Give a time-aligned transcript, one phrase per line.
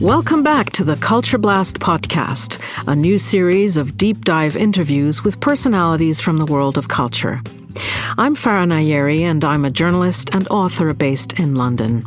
[0.00, 5.40] Welcome back to the Culture Blast podcast, a new series of deep dive interviews with
[5.40, 7.42] personalities from the world of culture.
[8.16, 12.06] I'm Farah Nayeri, and I'm a journalist and author based in London.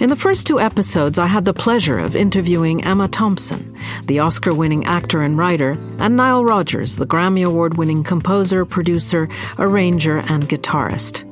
[0.00, 4.52] In the first two episodes, I had the pleasure of interviewing Emma Thompson, the Oscar
[4.52, 9.28] winning actor and writer, and Nile Rodgers, the Grammy Award winning composer, producer,
[9.60, 11.22] arranger, and guitarist.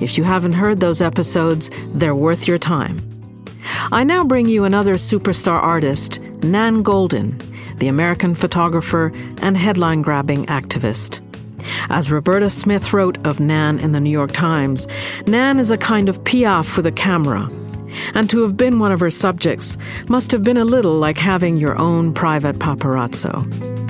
[0.00, 3.15] If you haven't heard those episodes, they're worth your time.
[3.92, 7.40] I now bring you another superstar artist, Nan Goldin,
[7.78, 9.12] the American photographer
[9.42, 11.20] and headline grabbing activist.
[11.88, 14.86] As Roberta Smith wrote of Nan in the New York Times,
[15.26, 17.50] Nan is a kind of piaf with a camera.
[18.14, 21.56] And to have been one of her subjects must have been a little like having
[21.56, 23.85] your own private paparazzo.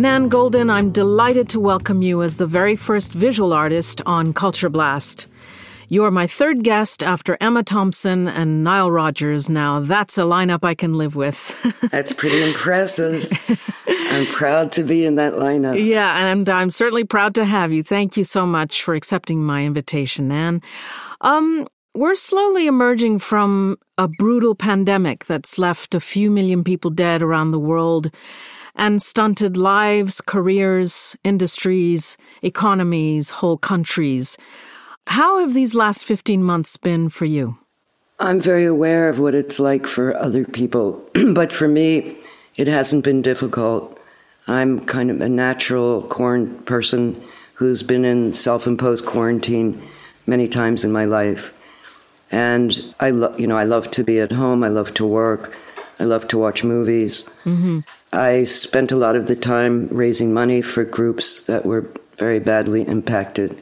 [0.00, 4.70] Nan Goldin, I'm delighted to welcome you as the very first visual artist on Culture
[4.70, 5.28] Blast.
[5.88, 9.50] You are my third guest after Emma Thompson and Nile Rodgers.
[9.50, 11.54] Now, that's a lineup I can live with.
[11.90, 13.30] that's pretty impressive.
[13.86, 15.86] I'm proud to be in that lineup.
[15.86, 17.82] Yeah, and I'm certainly proud to have you.
[17.82, 20.62] Thank you so much for accepting my invitation, Nan.
[21.20, 27.20] Um, we're slowly emerging from a brutal pandemic that's left a few million people dead
[27.20, 28.10] around the world
[28.74, 34.36] and stunted lives, careers, industries, economies, whole countries.
[35.06, 37.58] How have these last 15 months been for you?
[38.18, 42.18] I'm very aware of what it's like for other people, but for me,
[42.56, 43.98] it hasn't been difficult.
[44.46, 47.22] I'm kind of a natural corn person
[47.54, 49.80] who's been in self imposed quarantine
[50.26, 51.54] many times in my life.
[52.30, 55.56] And I lo- you know, I love to be at home, I love to work,
[56.00, 57.28] I love to watch movies.
[57.44, 57.80] Mm-hmm.
[58.12, 62.82] I spent a lot of the time raising money for groups that were very badly
[62.88, 63.60] impacted.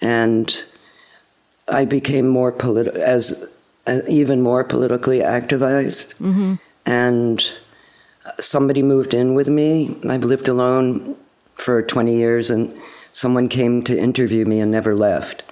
[0.00, 0.64] And
[1.68, 3.46] I became more political, as
[3.86, 6.16] uh, even more politically activized.
[6.16, 6.54] Mm-hmm.
[6.86, 7.52] And
[8.40, 9.96] somebody moved in with me.
[10.08, 11.16] I've lived alone
[11.54, 12.74] for 20 years, and
[13.12, 15.42] someone came to interview me and never left.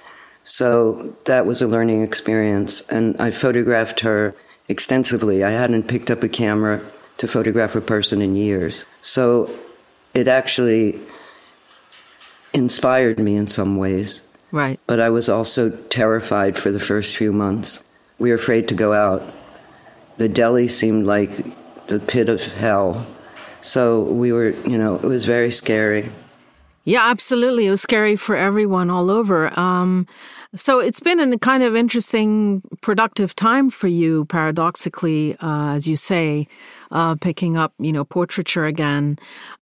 [0.43, 2.81] So that was a learning experience.
[2.89, 4.33] And I photographed her
[4.71, 5.43] extensively.
[5.43, 6.81] I hadn't picked up a camera
[7.17, 8.85] to photograph a person in years.
[9.03, 9.53] So
[10.15, 10.99] it actually
[12.53, 14.27] inspired me in some ways.
[14.51, 14.79] Right.
[14.87, 17.83] But I was also terrified for the first few months.
[18.17, 19.21] We were afraid to go out.
[20.17, 21.31] The deli seemed like
[21.87, 23.05] the pit of hell.
[23.61, 26.09] So we were, you know, it was very scary.
[26.83, 27.67] Yeah, absolutely.
[27.67, 29.57] It was scary for everyone all over.
[29.59, 30.07] Um,
[30.55, 35.95] so it's been a kind of interesting, productive time for you, paradoxically, uh, as you
[35.95, 36.47] say,
[36.89, 39.19] uh, picking up, you know, portraiture again.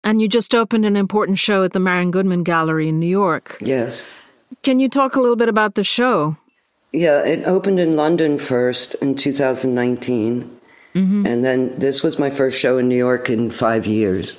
[0.02, 3.58] And you just opened an important show at the Marian Goodman Gallery in New York.
[3.60, 4.18] Yes.
[4.62, 6.36] Can you talk a little bit about the show?
[6.92, 10.60] Yeah, it opened in London first in 2019.
[10.94, 11.26] Mm-hmm.
[11.26, 14.38] And then this was my first show in New York in five years.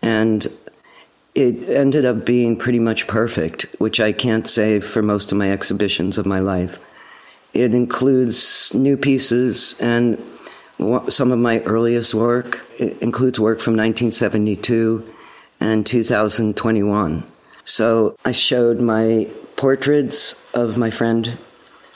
[0.00, 0.46] And
[1.34, 5.50] it ended up being pretty much perfect, which I can't say for most of my
[5.50, 6.78] exhibitions of my life.
[7.54, 10.22] It includes new pieces and
[11.08, 12.66] some of my earliest work.
[12.78, 15.08] It includes work from 1972
[15.60, 17.24] and 2021.
[17.64, 21.38] So I showed my portraits of my friend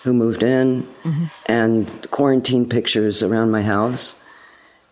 [0.03, 1.25] who moved in mm-hmm.
[1.47, 4.15] and quarantine pictures around my house.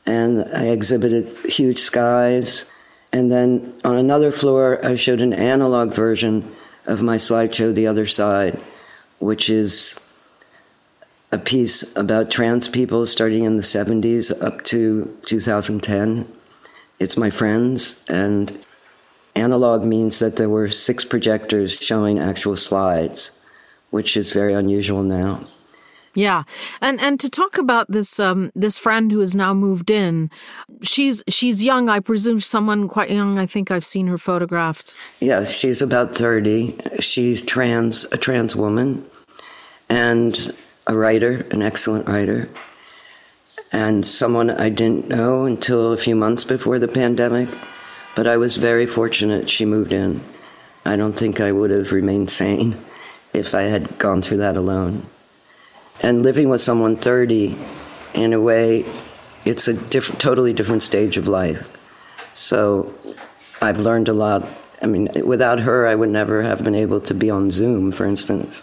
[0.06, 2.70] And I exhibited huge skies
[3.14, 6.52] and then on another floor, I showed an analog version
[6.84, 8.60] of my slideshow, The Other Side,
[9.20, 10.00] which is
[11.30, 16.26] a piece about trans people starting in the 70s up to 2010.
[16.98, 18.58] It's my friends, and
[19.36, 23.38] analog means that there were six projectors showing actual slides,
[23.90, 25.46] which is very unusual now.
[26.14, 26.44] Yeah,
[26.80, 30.30] and and to talk about this um, this friend who has now moved in,
[30.82, 31.88] she's she's young.
[31.88, 33.36] I presume someone quite young.
[33.36, 34.94] I think I've seen her photographed.
[35.18, 36.78] Yeah, she's about thirty.
[37.00, 39.04] She's trans, a trans woman,
[39.88, 40.54] and
[40.86, 42.48] a writer, an excellent writer,
[43.72, 47.48] and someone I didn't know until a few months before the pandemic.
[48.14, 50.22] But I was very fortunate she moved in.
[50.84, 52.76] I don't think I would have remained sane
[53.32, 55.06] if I had gone through that alone
[56.02, 57.56] and living with someone 30
[58.14, 58.84] in a way
[59.44, 61.70] it's a different totally different stage of life
[62.32, 62.92] so
[63.62, 64.46] i've learned a lot
[64.82, 68.06] i mean without her i would never have been able to be on zoom for
[68.06, 68.62] instance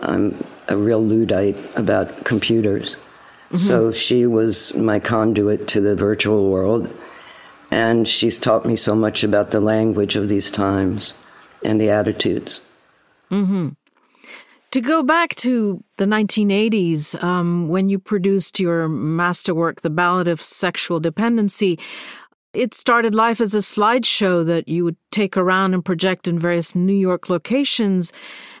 [0.00, 3.56] i'm a real luddite about computers mm-hmm.
[3.56, 6.90] so she was my conduit to the virtual world
[7.70, 11.14] and she's taught me so much about the language of these times
[11.64, 12.62] and the attitudes.
[13.30, 13.68] Mm-hmm.
[14.72, 20.40] To go back to the 1980s, um, when you produced your masterwork, The Ballad of
[20.40, 21.76] Sexual Dependency,
[22.54, 26.76] it started life as a slideshow that you would take around and project in various
[26.76, 28.12] New York locations.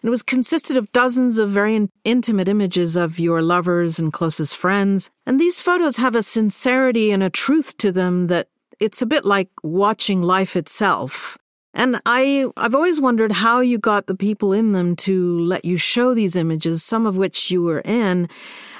[0.02, 4.56] And it was consisted of dozens of very intimate images of your lovers and closest
[4.56, 5.12] friends.
[5.26, 8.48] And these photos have a sincerity and a truth to them that
[8.80, 11.38] it's a bit like watching life itself.
[11.72, 15.76] And I, I've always wondered how you got the people in them to let you
[15.76, 18.28] show these images, some of which you were in,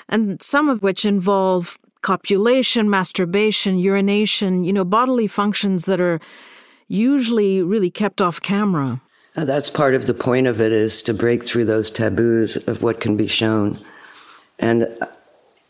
[0.09, 6.21] and some of which involve copulation, masturbation, urination, you know, bodily functions that are
[6.89, 9.01] usually really kept off camera.
[9.37, 12.83] Uh, that's part of the point of it is to break through those taboos of
[12.83, 13.79] what can be shown.
[14.59, 15.07] And uh,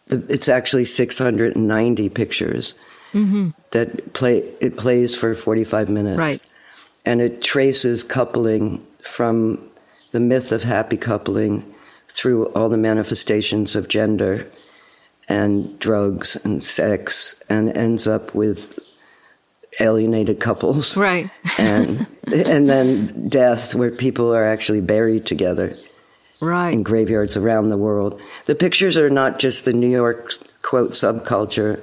[0.09, 2.75] it's actually 690 pictures
[3.13, 3.51] mm-hmm.
[3.73, 6.19] that play, it plays for 45 minutes.
[6.19, 6.45] Right
[7.05, 9.59] and it traces coupling from
[10.11, 11.65] the myth of happy coupling
[12.09, 14.47] through all the manifestations of gender
[15.29, 18.79] and drugs and sex and ends up with
[19.79, 20.97] alienated couples.
[20.97, 21.31] Right.
[21.59, 25.77] And and then death where people are actually buried together
[26.41, 26.73] right.
[26.73, 28.21] in graveyards around the world.
[28.47, 30.33] The pictures are not just the new york
[30.63, 31.81] quote subculture.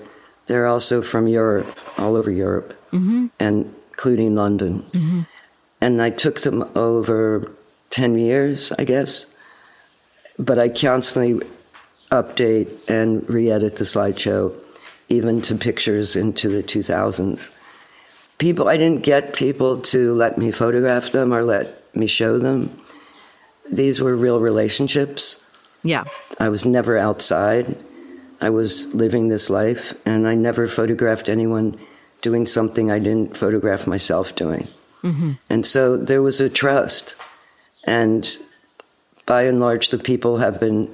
[0.48, 2.74] They're also from europe all over europe.
[2.92, 3.28] Mm-hmm.
[3.38, 4.84] and including London.
[4.94, 5.22] Mm-hmm.
[5.82, 7.52] And I took them over
[7.90, 9.26] 10 years, I guess.
[10.38, 11.42] But I constantly
[12.12, 14.54] update and re edit the slideshow,
[15.10, 17.52] even to pictures into the 2000s.
[18.38, 22.80] People, I didn't get people to let me photograph them or let me show them.
[23.72, 25.44] These were real relationships.
[25.84, 26.04] Yeah.
[26.40, 27.76] I was never outside.
[28.40, 31.80] I was living this life, and I never photographed anyone
[32.22, 34.68] doing something I didn't photograph myself doing.
[35.04, 35.34] Mm-hmm.
[35.50, 37.16] And so there was a trust.
[37.84, 38.38] And
[39.26, 40.94] by and large, the people have been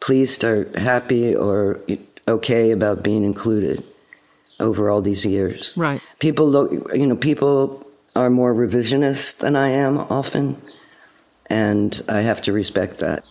[0.00, 1.80] pleased or happy or
[2.26, 3.84] okay about being included
[4.60, 5.76] over all these years.
[5.76, 6.00] Right.
[6.18, 10.60] People look, you know, people are more revisionist than I am often.
[11.46, 13.24] And I have to respect that.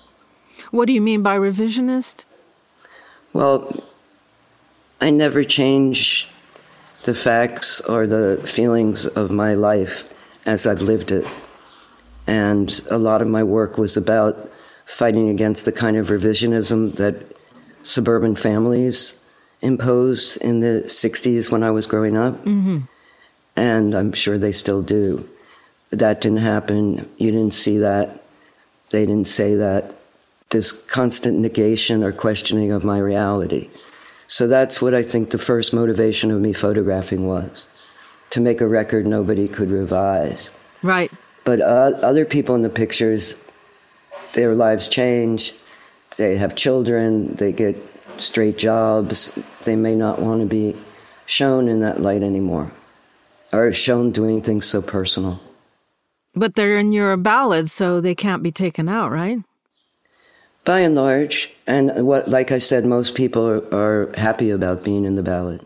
[0.71, 2.25] What do you mean by revisionist?
[3.31, 3.83] Well,
[5.01, 6.30] I never change
[7.03, 10.11] the facts or the feelings of my life
[10.45, 11.25] as I've lived it.
[12.27, 14.50] And a lot of my work was about
[14.85, 17.15] fighting against the kind of revisionism that
[17.83, 19.23] suburban families
[19.61, 22.35] imposed in the 60s when I was growing up.
[22.45, 22.79] Mm-hmm.
[23.56, 25.29] And I'm sure they still do.
[25.91, 27.09] That didn't happen.
[27.17, 28.23] You didn't see that.
[28.89, 29.95] They didn't say that.
[30.49, 33.69] This constant negation or questioning of my reality.
[34.33, 37.68] So that's what I think the first motivation of me photographing was
[38.31, 40.50] to make a record nobody could revise.
[40.81, 41.12] Right.
[41.44, 43.39] But uh, other people in the pictures,
[44.33, 45.53] their lives change.
[46.18, 47.77] They have children, they get
[48.18, 49.38] straight jobs.
[49.65, 50.75] They may not want to be
[51.27, 52.71] shown in that light anymore
[53.51, 55.41] or shown doing things so personal.
[56.33, 59.44] But they're in your ballad, so they can't be taken out, right?
[60.65, 65.06] By and large, and what, like I said, most people are, are happy about being
[65.06, 65.65] in the ballad.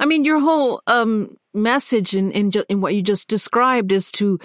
[0.00, 4.38] I mean, your whole um, message in, in, in what you just described is to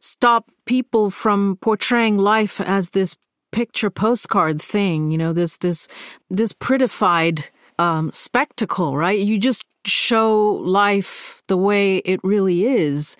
[0.00, 3.16] stop people from portraying life as this
[3.52, 5.10] picture postcard thing.
[5.10, 5.88] You know, this this
[6.28, 7.48] this prettified
[7.78, 9.18] um, spectacle, right?
[9.18, 13.16] You just show life the way it really is.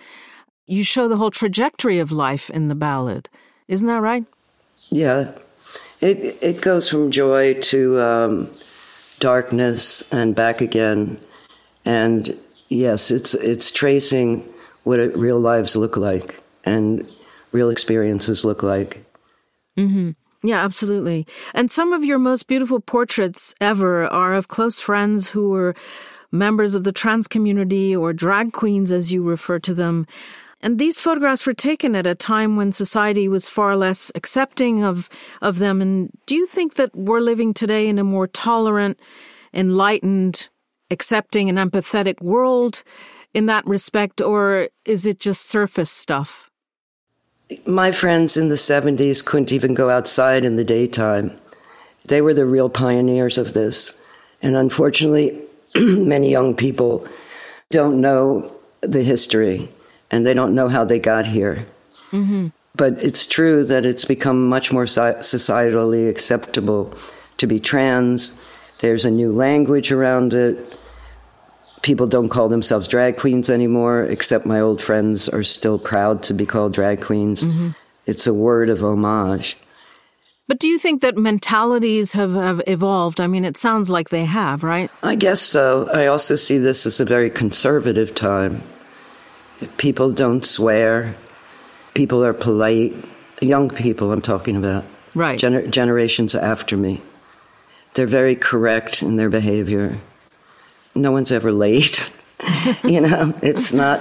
[0.67, 3.29] You show the whole trajectory of life in the ballad.
[3.67, 4.25] Isn't that right?
[4.91, 5.33] Yeah,
[6.01, 8.51] it it goes from joy to um,
[9.19, 11.19] darkness and back again,
[11.85, 12.37] and
[12.69, 14.49] yes, it's it's tracing
[14.85, 17.07] what real lives look like and
[17.53, 19.05] real experiences look like.
[19.77, 20.11] Mm-hmm.
[20.43, 21.27] Yeah, absolutely.
[21.53, 25.75] And some of your most beautiful portraits ever are of close friends who were
[26.33, 30.07] members of the trans community or drag queens, as you refer to them.
[30.63, 35.09] And these photographs were taken at a time when society was far less accepting of,
[35.41, 35.81] of them.
[35.81, 39.01] And do you think that we're living today in a more tolerant,
[39.55, 40.51] enlightened,
[40.91, 42.83] accepting, and empathetic world
[43.33, 46.51] in that respect, or is it just surface stuff?
[47.65, 51.37] My friends in the 70s couldn't even go outside in the daytime.
[52.07, 54.01] They were the real pioneers of this.
[54.43, 55.41] And unfortunately,
[55.75, 57.07] many young people
[57.71, 59.69] don't know the history
[60.11, 61.67] and they don't know how they got here.
[62.11, 62.49] Mm-hmm.
[62.75, 66.95] But it's true that it's become much more societally acceptable
[67.39, 68.41] to be trans.
[68.79, 70.77] There's a new language around it.
[71.83, 76.35] people don't call themselves drag queens anymore, except my old friends are still proud to
[76.35, 77.43] be called drag queens.
[77.43, 77.71] Mm-hmm.
[78.07, 79.57] It's a word of homage.
[80.47, 83.21] But do you think that mentalities have, have evolved?
[83.21, 84.91] I mean, it sounds like they have, right?
[85.03, 85.89] I guess so.
[85.93, 88.63] I also see this as a very conservative time.
[89.77, 91.17] People don't swear,
[91.95, 92.95] people are polite.
[93.41, 94.85] Young people, I'm talking about.
[95.15, 95.39] Right.
[95.41, 97.01] Gener- generations after me.
[97.95, 99.99] They're very correct in their behavior
[100.95, 102.13] no one's ever late.
[102.85, 104.01] you know, it's not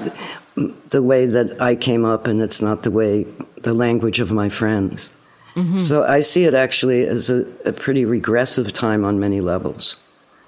[0.56, 3.26] the way that I came up, and it's not the way
[3.58, 5.12] the language of my friends.
[5.56, 5.78] Mm-hmm.
[5.78, 9.98] So I see it actually as a, a, pretty regressive time on many levels.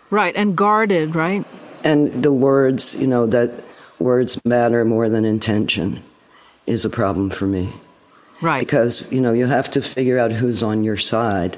[0.10, 1.44] Right, and guarded, right?
[1.84, 3.52] And the words, you know, that
[4.02, 6.04] words matter more than intention
[6.66, 7.74] is a problem for me.
[8.42, 8.60] Right.
[8.60, 11.58] Because, you know, you have to figure out who's on your side.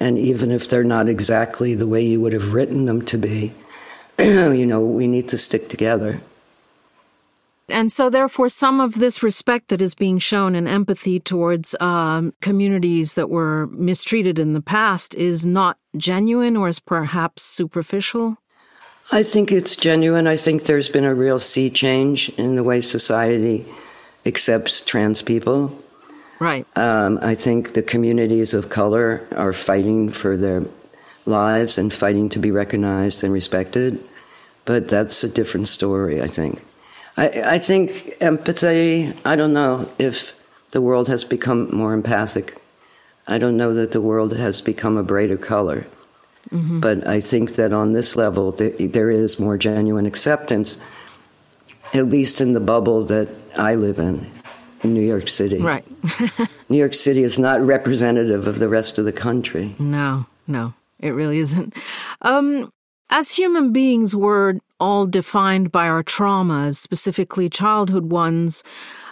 [0.00, 3.52] And even if they're not exactly the way you would have written them to be,
[4.18, 6.20] you know, we need to stick together.
[7.70, 12.32] And so, therefore, some of this respect that is being shown and empathy towards um,
[12.40, 18.38] communities that were mistreated in the past is not genuine or is perhaps superficial?
[19.10, 20.26] I think it's genuine.
[20.26, 23.64] I think there's been a real sea change in the way society
[24.26, 25.82] accepts trans people.
[26.38, 26.66] Right.
[26.76, 30.64] Um, I think the communities of color are fighting for their
[31.24, 34.04] lives and fighting to be recognized and respected.
[34.66, 36.62] But that's a different story, I think.
[37.16, 40.34] I, I think empathy, I don't know if
[40.72, 42.60] the world has become more empathic.
[43.26, 45.86] I don't know that the world has become a brighter color.
[46.50, 46.80] Mm-hmm.
[46.80, 50.78] But I think that on this level, there, there is more genuine acceptance,
[51.92, 54.30] at least in the bubble that I live in,
[54.82, 55.58] in New York City.
[55.58, 55.84] Right.
[56.68, 59.74] New York City is not representative of the rest of the country.
[59.78, 60.74] No, no.
[61.00, 61.74] It really isn't.
[62.22, 62.72] Um,
[63.10, 68.62] as human beings, we're all defined by our traumas, specifically childhood ones,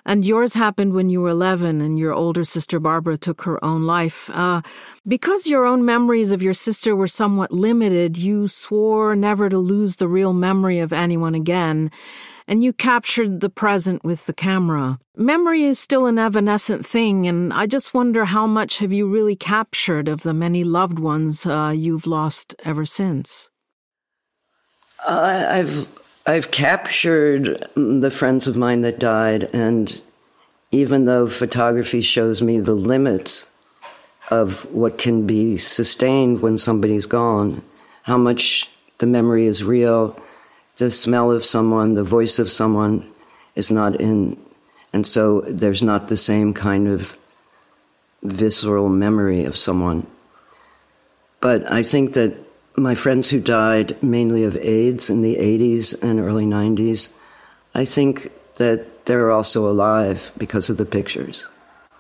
[0.05, 3.83] and yours happened when you were 11 and your older sister Barbara took her own
[3.83, 4.31] life.
[4.31, 4.63] Uh,
[5.07, 9.97] because your own memories of your sister were somewhat limited, you swore never to lose
[9.97, 11.91] the real memory of anyone again
[12.47, 14.99] and you captured the present with the camera.
[15.17, 19.37] Memory is still an evanescent thing, and I just wonder how much have you really
[19.37, 23.51] captured of the many loved ones uh, you've lost ever since?
[25.05, 25.89] I've
[26.27, 30.01] I've captured the friends of mine that died, and
[30.73, 33.51] even though photography shows me the limits
[34.31, 37.63] of what can be sustained when somebody's gone,
[38.03, 40.21] how much the memory is real,
[40.79, 43.09] the smell of someone, the voice of someone
[43.55, 44.37] is not in,
[44.93, 47.17] and so there's not the same kind of
[48.23, 50.07] visceral memory of someone.
[51.41, 52.35] But I think that
[52.77, 57.13] my friends who died mainly of AIDS in the 80s and early 90s,
[57.75, 61.49] I think that they're also alive because of the pictures.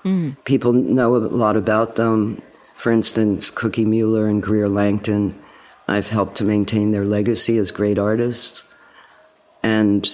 [0.04, 0.36] Mm.
[0.44, 2.42] People know a lot about them.
[2.76, 5.40] For instance, Cookie Mueller and Greer Lankton.
[5.88, 8.64] I've helped to maintain their legacy as great artists.
[9.62, 10.08] And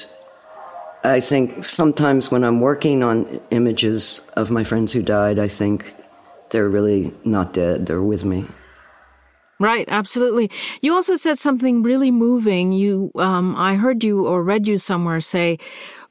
[1.02, 5.94] I think sometimes when I'm working on images of my friends who died, I think
[6.50, 8.46] they're really not dead, they're with me.
[9.62, 10.50] Right, absolutely.
[10.80, 12.72] You also said something really moving.
[12.72, 15.58] You, um, I heard you or read you somewhere say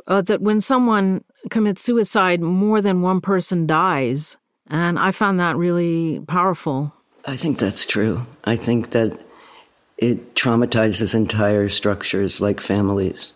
[0.08, 5.58] uh, that when someone commits suicide, more than one person dies, and I found that
[5.58, 6.93] really powerful.
[7.25, 8.25] I think that's true.
[8.46, 9.20] I think that
[9.98, 13.34] it traumatizes entire structures like families,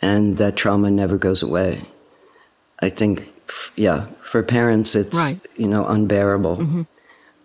[0.00, 1.82] and that trauma never goes away.
[2.80, 3.30] I think,
[3.76, 5.38] yeah, for parents, it's right.
[5.56, 6.82] you know unbearable, mm-hmm.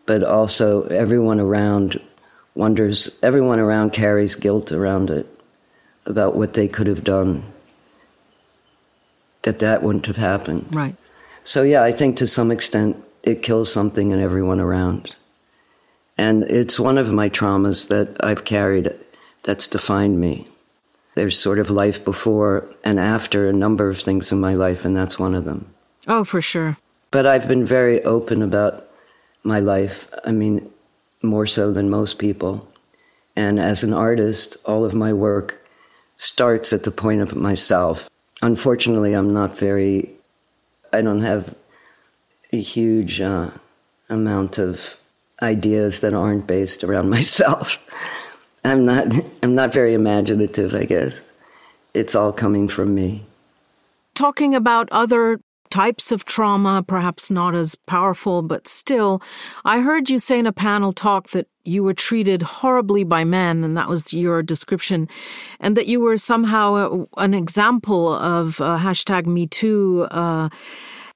[0.07, 2.01] But also everyone around
[2.55, 3.19] wonders.
[3.21, 5.27] Everyone around carries guilt around it
[6.07, 7.43] about what they could have done.
[9.43, 10.67] That that wouldn't have happened.
[10.71, 10.95] Right.
[11.43, 15.15] So yeah, I think to some extent it kills something in everyone around.
[16.17, 18.95] And it's one of my traumas that I've carried
[19.43, 20.47] that's defined me.
[21.13, 24.95] There's sort of life before and after a number of things in my life, and
[24.95, 25.73] that's one of them.
[26.07, 26.77] Oh, for sure.
[27.11, 28.86] But I've been very open about
[29.43, 30.07] my life.
[30.25, 30.69] I mean,
[31.21, 32.67] more so than most people.
[33.35, 35.65] And as an artist, all of my work
[36.17, 38.09] starts at the point of myself.
[38.41, 40.11] Unfortunately, I'm not very,
[40.91, 41.55] I don't have
[42.51, 43.51] a huge uh,
[44.09, 44.97] amount of
[45.41, 47.77] ideas that aren't based around myself.
[48.63, 51.21] I'm not I'm not very imaginative, I guess.
[51.93, 53.23] It's all coming from me.
[54.13, 55.39] Talking about other
[55.77, 59.21] types of trauma, perhaps not as powerful, but still,
[59.63, 63.63] I heard you say in a panel talk that you were treated horribly by men,
[63.63, 65.07] and that was your description,
[65.59, 70.07] and that you were somehow a, an example of uh, hashtag Me Too.
[70.09, 70.49] Uh,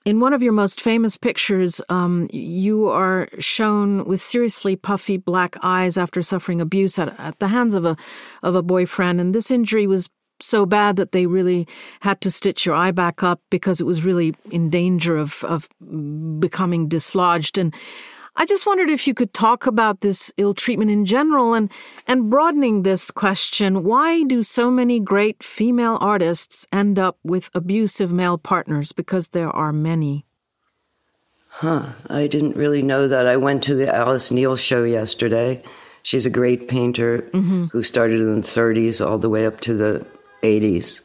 [0.05, 5.55] in one of your most famous pictures, um, you are shown with seriously puffy black
[5.63, 7.97] eyes after suffering abuse at, at the hands of a
[8.43, 10.07] of a boyfriend, and this injury was
[10.43, 11.67] so bad that they really
[12.01, 15.69] had to stitch your eye back up because it was really in danger of of
[16.39, 17.57] becoming dislodged.
[17.57, 17.73] And
[18.35, 21.69] I just wondered if you could talk about this ill treatment in general and,
[22.07, 28.11] and broadening this question why do so many great female artists end up with abusive
[28.11, 28.93] male partners?
[28.93, 30.25] Because there are many.
[31.49, 33.27] Huh, I didn't really know that.
[33.27, 35.61] I went to the Alice Neel show yesterday.
[36.01, 37.65] She's a great painter mm-hmm.
[37.65, 40.07] who started in the 30s all the way up to the
[40.41, 41.01] 80s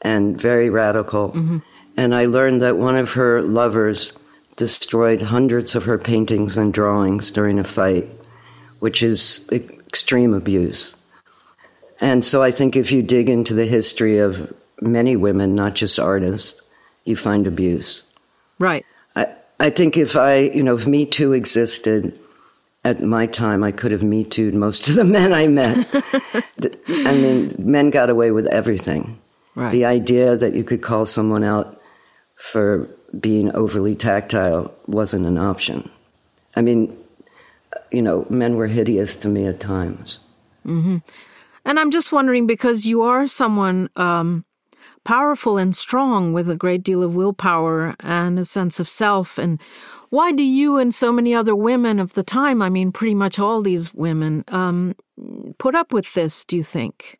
[0.00, 1.30] and very radical.
[1.30, 1.58] Mm-hmm.
[1.96, 4.12] And I learned that one of her lovers
[4.56, 8.08] destroyed hundreds of her paintings and drawings during a fight,
[8.80, 10.96] which is extreme abuse.
[12.00, 15.98] And so I think if you dig into the history of many women, not just
[15.98, 16.60] artists,
[17.04, 18.02] you find abuse.
[18.58, 18.84] Right.
[19.14, 19.26] I,
[19.60, 22.18] I think if I, you know, if Me Too existed
[22.84, 25.86] at my time, I could have Me Too'd most of the men I met.
[26.88, 29.18] I mean, men got away with everything.
[29.54, 29.70] Right.
[29.70, 31.80] The idea that you could call someone out
[32.36, 35.88] for being overly tactile wasn't an option.
[36.56, 36.96] I mean,
[37.90, 40.18] you know, men were hideous to me at times.
[40.66, 40.98] Mm-hmm.
[41.64, 44.44] And I'm just wondering because you are someone um,
[45.04, 49.38] powerful and strong with a great deal of willpower and a sense of self.
[49.38, 49.60] And
[50.12, 53.38] why do you and so many other women of the time, I mean, pretty much
[53.38, 54.94] all these women, um,
[55.56, 57.18] put up with this, do you think?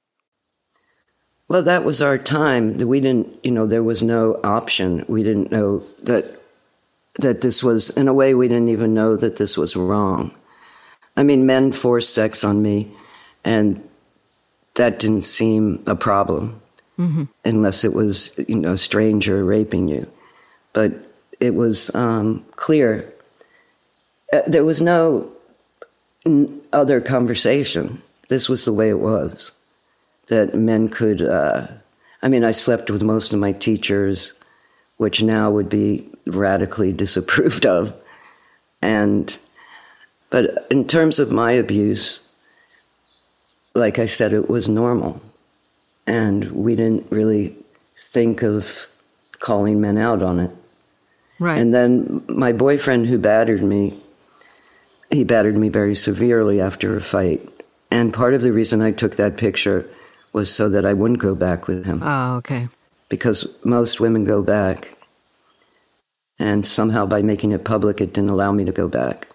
[1.49, 2.77] Well, that was our time.
[2.77, 5.07] We didn't, you know, there was no option.
[5.09, 6.39] We didn't know that
[7.21, 10.35] that this was in a way we didn't even know that this was wrong.
[11.17, 12.93] I mean, men forced sex on me
[13.43, 13.83] and
[14.75, 16.61] that didn't seem a problem
[16.99, 17.25] mm-hmm.
[17.43, 20.11] unless it was, you know, a stranger raping you.
[20.75, 21.12] But
[21.43, 23.13] it was um, clear.
[24.33, 25.29] Uh, there was no
[26.73, 28.01] other conversation.
[28.29, 29.53] This was the way it was
[30.29, 31.21] that men could.
[31.21, 31.67] Uh,
[32.23, 34.35] I mean, I slept with most of my teachers,
[34.99, 37.93] which now would be radically disapproved of.
[38.81, 39.37] And,
[40.31, 42.21] but in terms of my abuse,
[43.75, 45.21] like I said, it was normal.
[46.07, 47.57] And we didn't really
[47.97, 48.87] think of
[49.41, 50.57] calling men out on it.
[51.43, 51.59] Right.
[51.59, 54.01] And then my boyfriend who battered me,
[55.11, 57.49] he battered me very severely after a fight.
[57.91, 59.89] And part of the reason I took that picture
[60.33, 62.01] was so that I wouldn't go back with him.
[62.01, 62.69] Oh, okay.
[63.09, 64.97] Because most women go back.
[66.39, 69.27] And somehow by making it public, it didn't allow me to go back.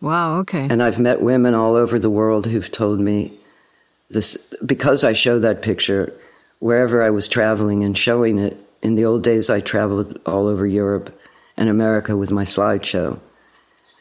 [0.00, 0.68] Wow, okay.
[0.70, 3.32] And I've met women all over the world who've told me
[4.10, 6.12] this because I show that picture
[6.60, 8.60] wherever I was traveling and showing it.
[8.82, 11.18] In the old days, I traveled all over Europe
[11.56, 13.18] and America with my slideshow.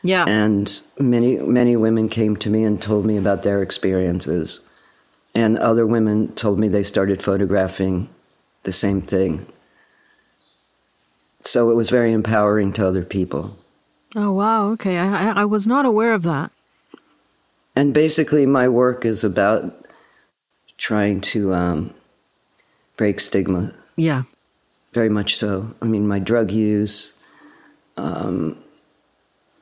[0.04, 0.26] Yeah.
[0.28, 4.60] And many, many women came to me and told me about their experiences.
[5.34, 8.10] And other women told me they started photographing
[8.64, 9.46] the same thing.
[11.42, 13.58] So it was very empowering to other people.
[14.16, 14.70] Oh, wow.
[14.72, 14.98] Okay.
[14.98, 16.52] I, I was not aware of that.
[17.76, 19.86] And basically, my work is about
[20.78, 21.94] trying to um,
[22.96, 23.74] break stigma.
[23.96, 24.24] Yeah.
[24.96, 25.76] Very much so.
[25.82, 27.18] I mean, my drug use.
[27.98, 28.58] Um,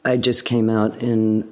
[0.06, 1.52] I just came out in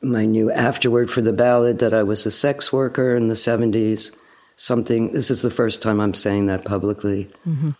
[0.00, 4.16] my new afterword for the ballad that I was a sex worker in the 70s.
[4.56, 7.28] Something, this is the first time I'm saying that publicly.
[7.46, 7.72] Mm-hmm.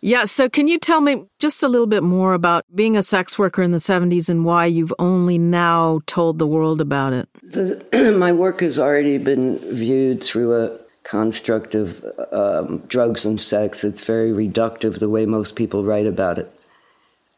[0.00, 3.38] Yeah, so can you tell me just a little bit more about being a sex
[3.38, 7.28] worker in the 70s and why you've only now told the world about it?
[7.40, 13.84] The, my work has already been viewed through a construct of um, drugs and sex.
[13.84, 16.52] It's very reductive the way most people write about it.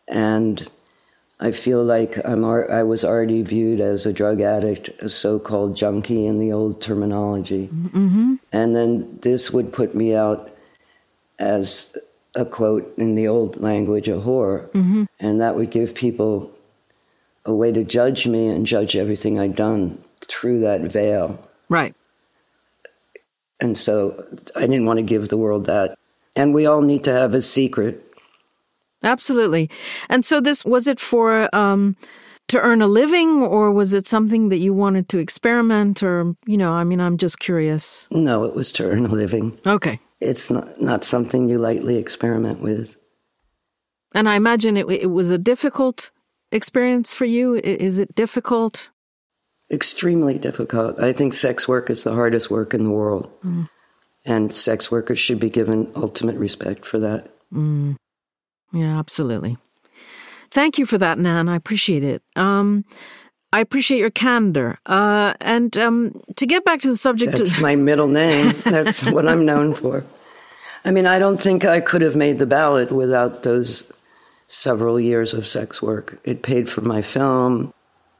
[0.07, 0.69] And
[1.41, 6.27] I feel like I'm I was already viewed as a drug addict, a so-called junkie
[6.27, 8.37] in the old terminology, mm-hmm.
[8.53, 10.51] and then this would put me out
[11.39, 11.97] as
[12.37, 15.05] a quote in the old language, a whore, mm-hmm.
[15.19, 16.51] and that would give people
[17.45, 21.47] a way to judge me and judge everything I'd done through that veil.
[21.69, 21.95] Right.
[23.61, 25.97] And so I didn't want to give the world that.
[26.37, 28.05] And we all need to have a secret
[29.05, 29.71] Absolutely.
[30.09, 31.97] And so this was it for um
[32.49, 36.57] to earn a living or was it something that you wanted to experiment or you
[36.57, 38.09] know, I mean I'm just curious.
[38.11, 39.59] No, it was to earn a living.
[39.67, 40.01] Okay.
[40.21, 42.97] It's not not something you lightly experiment with.
[44.15, 46.11] And I imagine it it was a difficult
[46.51, 47.55] experience for you.
[47.57, 48.91] Is it difficult?
[49.75, 51.01] Extremely difficult.
[51.01, 53.29] I think sex work is the hardest work in the world.
[53.45, 53.69] Mm.
[54.25, 57.29] And sex workers should be given ultimate respect for that.
[57.53, 57.97] Mm.
[58.73, 59.57] Yeah, absolutely.
[60.51, 61.49] Thank you for that, Nan.
[61.49, 62.23] I appreciate it.
[62.37, 62.85] Um,
[63.53, 64.79] I appreciate your candor.
[64.87, 68.55] Uh, and um, to get back to the subject, that's of- my middle name.
[68.65, 70.05] That's what I'm known for.
[70.85, 73.91] I mean, I don't think I could have made the ballad without those
[74.47, 76.21] several years of sex work.
[76.25, 77.73] It paid for my film.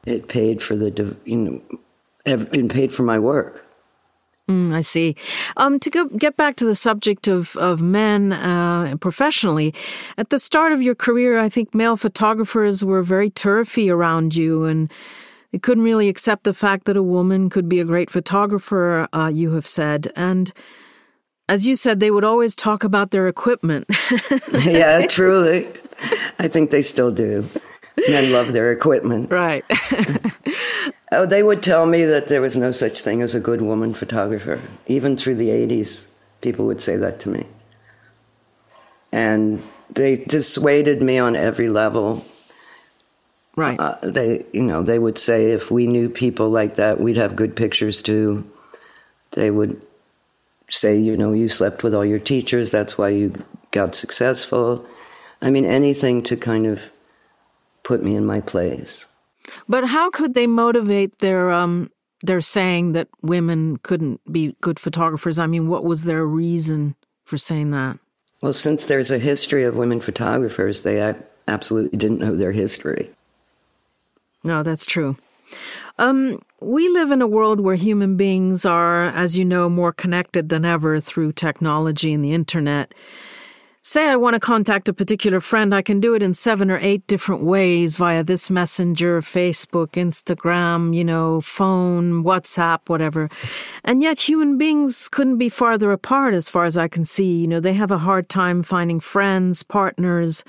[0.05, 1.61] It paid for the, you know,
[2.25, 3.65] it paid for my work.
[4.49, 5.15] Mm, I see.
[5.57, 9.73] Um, to go, get back to the subject of, of men uh, professionally,
[10.17, 14.65] at the start of your career, I think male photographers were very turfy around you
[14.65, 14.91] and
[15.51, 19.31] they couldn't really accept the fact that a woman could be a great photographer, uh,
[19.33, 20.11] you have said.
[20.15, 20.53] And
[21.49, 23.87] as you said, they would always talk about their equipment.
[24.53, 25.67] yeah, truly.
[26.37, 27.49] I think they still do.
[28.09, 29.31] Men love their equipment.
[29.31, 29.65] Right.
[31.11, 33.93] oh, they would tell me that there was no such thing as a good woman
[33.93, 34.61] photographer.
[34.87, 36.05] Even through the 80s,
[36.41, 37.45] people would say that to me.
[39.11, 39.63] And
[39.93, 42.25] they dissuaded me on every level.
[43.55, 43.79] Right.
[43.79, 47.35] Uh, they, you know, they would say if we knew people like that, we'd have
[47.35, 48.49] good pictures too.
[49.31, 49.81] They would
[50.69, 53.33] say, you know, you slept with all your teachers, that's why you
[53.71, 54.85] got successful.
[55.41, 56.91] I mean, anything to kind of
[57.85, 59.07] put me in my place.
[59.69, 61.89] But how could they motivate their um
[62.21, 65.39] their saying that women couldn't be good photographers?
[65.39, 67.99] I mean, what was their reason for saying that?
[68.41, 71.15] Well, since there's a history of women photographers, they
[71.47, 73.11] absolutely didn't know their history.
[74.43, 75.15] No, that's true.
[75.97, 80.49] Um, we live in a world where human beings are, as you know, more connected
[80.49, 82.93] than ever through technology and the internet.
[83.87, 86.79] Say I want to contact a particular friend, I can do it in seven or
[86.79, 93.29] eight different ways via this messenger, Facebook, Instagram, you know, phone, WhatsApp, whatever.
[93.83, 97.41] And yet human beings couldn't be farther apart as far as I can see.
[97.41, 100.43] You know, they have a hard time finding friends, partners,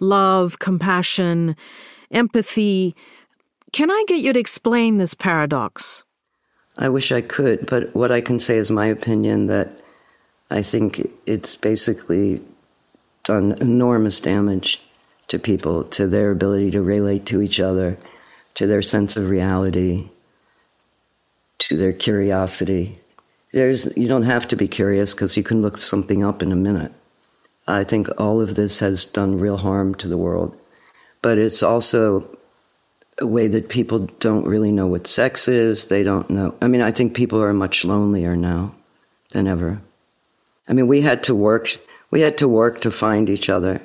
[0.00, 1.54] love, compassion,
[2.10, 2.96] empathy.
[3.70, 6.02] Can I get you to explain this paradox?
[6.76, 9.70] I wish I could, but what I can say is my opinion that
[10.50, 12.42] I think it's basically
[13.24, 14.80] done enormous damage
[15.28, 17.96] to people, to their ability to relate to each other,
[18.54, 20.08] to their sense of reality,
[21.58, 22.98] to their curiosity.
[23.52, 26.56] There's, you don't have to be curious because you can look something up in a
[26.56, 26.92] minute.
[27.66, 30.58] I think all of this has done real harm to the world.
[31.22, 32.36] But it's also
[33.20, 35.86] a way that people don't really know what sex is.
[35.86, 36.54] They don't know.
[36.60, 38.74] I mean, I think people are much lonelier now
[39.30, 39.80] than ever.
[40.68, 41.78] I mean, we had to work
[42.10, 43.80] we had to work to find each other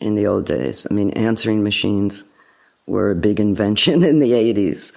[0.00, 0.86] in the old days.
[0.90, 2.24] I mean, answering machines
[2.86, 4.92] were a big invention in the 80s.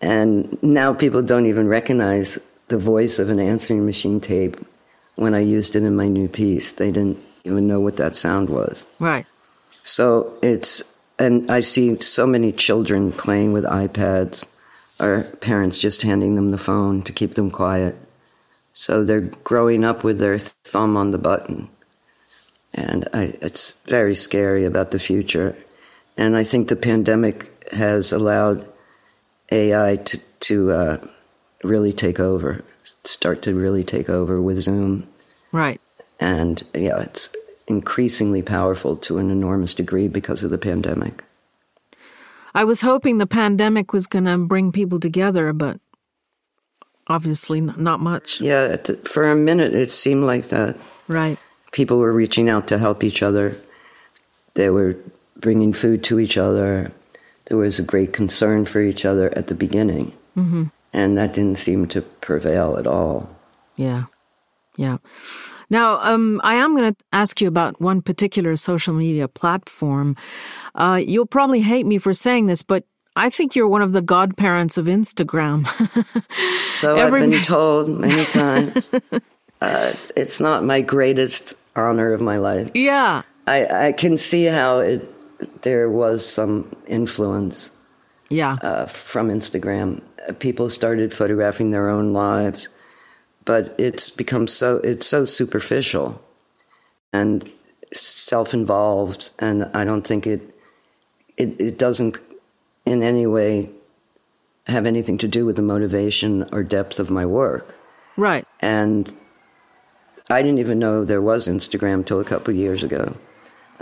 [0.00, 2.38] And now people don't even recognize
[2.68, 4.56] the voice of an answering machine tape
[5.16, 6.72] when I used it in my new piece.
[6.72, 8.86] They didn't even know what that sound was.
[8.98, 9.26] Right.
[9.82, 14.46] So it's, and I see so many children playing with iPads
[15.00, 17.96] or parents just handing them the phone to keep them quiet.
[18.72, 21.68] So they're growing up with their thumb on the button.
[22.74, 25.56] And I, it's very scary about the future.
[26.16, 28.68] And I think the pandemic has allowed
[29.52, 31.06] AI to, to uh,
[31.62, 32.64] really take over,
[33.04, 35.06] start to really take over with Zoom.
[35.52, 35.80] Right.
[36.18, 37.34] And yeah, it's
[37.68, 41.24] increasingly powerful to an enormous degree because of the pandemic.
[42.56, 45.80] I was hoping the pandemic was going to bring people together, but
[47.06, 48.40] obviously not much.
[48.40, 50.76] Yeah, for a minute it seemed like that.
[51.06, 51.38] Right
[51.74, 53.56] people were reaching out to help each other.
[54.54, 54.96] They were
[55.36, 56.92] bringing food to each other.
[57.46, 60.12] There was a great concern for each other at the beginning.
[60.36, 60.66] Mm-hmm.
[60.92, 63.28] And that didn't seem to prevail at all.
[63.74, 64.04] Yeah.
[64.76, 64.98] Yeah.
[65.68, 70.16] Now, um, I am going to ask you about one particular social media platform.
[70.76, 72.84] Uh, you'll probably hate me for saying this, but
[73.16, 75.66] I think you're one of the godparents of Instagram.
[76.62, 77.22] so Every...
[77.22, 78.90] I've been told many times.
[79.60, 82.70] uh, it's not my greatest honor of my life.
[82.74, 83.22] Yeah.
[83.46, 85.10] I, I can see how it
[85.62, 87.70] there was some influence.
[88.30, 88.56] Yeah.
[88.62, 90.00] Uh, from Instagram,
[90.38, 92.68] people started photographing their own lives,
[93.44, 96.22] but it's become so it's so superficial
[97.12, 97.50] and
[97.92, 100.40] self-involved, and I don't think it
[101.36, 102.16] it, it doesn't
[102.86, 103.70] in any way
[104.66, 107.76] have anything to do with the motivation or depth of my work.
[108.16, 108.46] Right.
[108.60, 109.12] And
[110.30, 113.16] I didn't even know there was Instagram till a couple of years ago.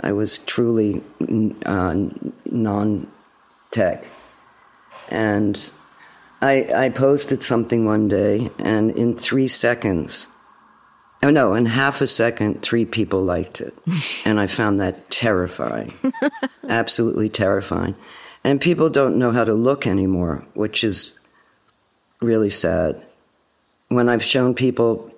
[0.01, 1.01] I was truly
[1.65, 1.95] uh,
[2.45, 3.07] non
[3.71, 4.05] tech.
[5.09, 5.71] And
[6.41, 10.27] I, I posted something one day, and in three seconds,
[11.21, 13.73] oh no, in half a second, three people liked it.
[14.25, 15.93] and I found that terrifying,
[16.67, 17.95] absolutely terrifying.
[18.43, 21.17] And people don't know how to look anymore, which is
[22.21, 23.05] really sad.
[23.87, 25.12] When I've shown people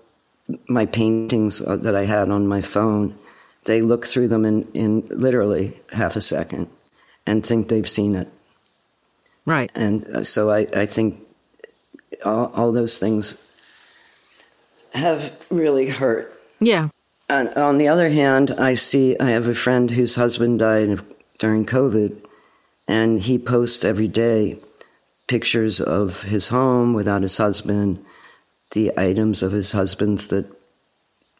[0.67, 3.17] my paintings uh, that I had on my phone,
[3.65, 6.67] they look through them in, in literally half a second
[7.25, 8.27] and think they've seen it.
[9.45, 9.71] Right.
[9.75, 11.19] And uh, so I, I think
[12.23, 13.37] all, all those things
[14.93, 16.31] have really hurt.
[16.59, 16.89] Yeah.
[17.27, 21.01] And on the other hand, I see I have a friend whose husband died
[21.39, 22.23] during COVID,
[22.87, 24.59] and he posts every day
[25.27, 28.03] pictures of his home without his husband,
[28.75, 30.45] the items of his husband's that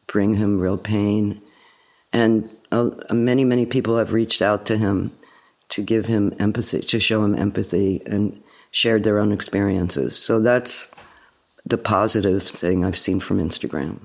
[0.08, 1.42] bring him real pain.
[2.14, 5.12] And uh, many, many people have reached out to him
[5.70, 10.18] to give him empathy, to show him empathy, and shared their own experiences.
[10.18, 10.92] So that's
[11.66, 14.00] the positive thing I've seen from Instagram.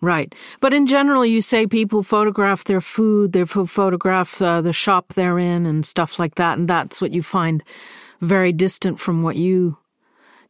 [0.00, 0.34] Right.
[0.58, 5.38] But in general, you say people photograph their food, they photograph uh, the shop they're
[5.38, 6.58] in and stuff like that.
[6.58, 7.62] And that's what you find
[8.20, 9.78] very distant from what you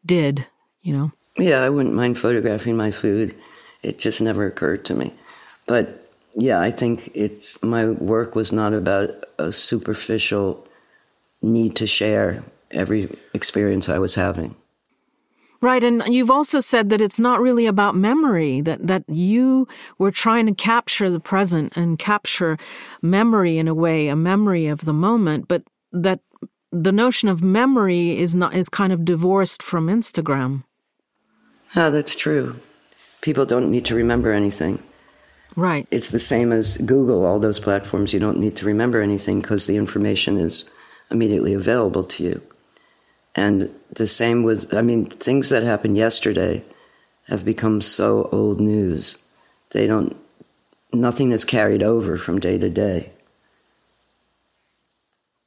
[0.07, 0.46] did,
[0.81, 1.12] you know?
[1.38, 3.34] Yeah, I wouldn't mind photographing my food.
[3.82, 5.14] It just never occurred to me.
[5.66, 10.66] But yeah, I think it's my work was not about a superficial
[11.40, 14.54] need to share every experience I was having.
[15.60, 20.10] Right, and you've also said that it's not really about memory, that, that you were
[20.10, 22.58] trying to capture the present and capture
[23.00, 26.18] memory in a way, a memory of the moment, but that
[26.72, 30.64] the notion of memory is not is kind of divorced from Instagram.
[31.74, 32.61] Ah, that's true.
[33.20, 34.82] People don't need to remember anything.
[35.56, 35.87] Right.
[35.90, 38.12] It's the same as Google, all those platforms.
[38.12, 40.68] You don't need to remember anything because the information is
[41.11, 42.42] immediately available to you.
[43.35, 46.64] And the same with, I mean, things that happened yesterday
[47.28, 49.18] have become so old news.
[49.70, 50.16] They don't,
[50.92, 53.12] nothing is carried over from day to day.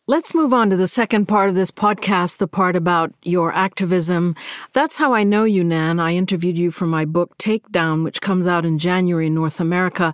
[0.08, 4.36] Let's move on to the second part of this podcast, the part about your activism.
[4.72, 6.00] That's how I know you, Nan.
[6.00, 10.14] I interviewed you for my book, Takedown, which comes out in January in North America.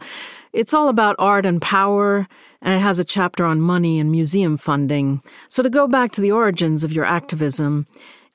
[0.54, 2.26] It's all about art and power,
[2.62, 5.22] and it has a chapter on money and museum funding.
[5.50, 7.86] So to go back to the origins of your activism,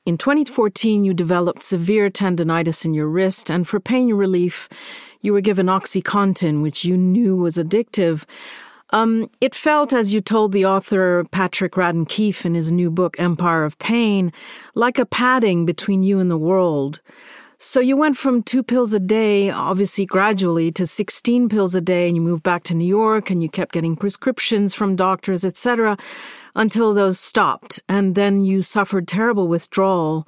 [0.04, 4.68] in 2014, you developed severe tendonitis in your wrist, and for pain relief,
[5.22, 8.26] you were given OxyContin, which you knew was addictive.
[8.96, 13.20] Um, it felt, as you told the author Patrick Radden Keefe in his new book,
[13.20, 14.32] Empire of Pain,
[14.74, 17.02] like a padding between you and the world.
[17.58, 22.06] So you went from two pills a day, obviously gradually, to 16 pills a day,
[22.06, 25.98] and you moved back to New York and you kept getting prescriptions from doctors, etc.,
[26.54, 27.82] until those stopped.
[27.90, 30.26] And then you suffered terrible withdrawal.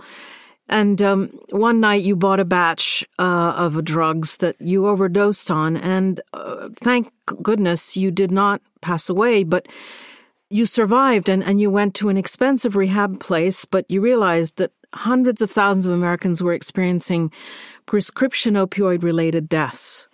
[0.68, 5.76] And um, one night you bought a batch uh, of drugs that you overdosed on,
[5.76, 7.10] and uh, thank
[7.42, 9.66] goodness you did not pass away, but
[10.50, 14.72] you survived and, and you went to an expensive rehab place, but you realized that
[14.94, 17.30] hundreds of thousands of Americans were experiencing
[17.86, 20.06] prescription opioid related deaths.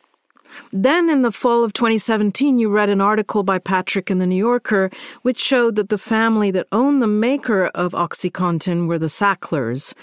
[0.73, 4.37] Then, in the fall of 2017, you read an article by Patrick in the New
[4.37, 4.90] Yorker,
[5.23, 9.95] which showed that the family that owned the maker of OxyContin were the Sacklers